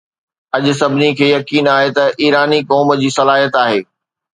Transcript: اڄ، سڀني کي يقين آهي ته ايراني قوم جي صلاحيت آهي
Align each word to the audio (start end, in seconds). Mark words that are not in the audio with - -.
اڄ، 0.55 0.65
سڀني 0.79 1.09
کي 1.17 1.27
يقين 1.35 1.65
آهي 1.75 1.89
ته 1.97 2.03
ايراني 2.21 2.59
قوم 2.71 2.87
جي 3.01 3.09
صلاحيت 3.19 3.53
آهي 3.65 3.79